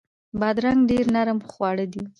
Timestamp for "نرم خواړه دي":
1.15-2.03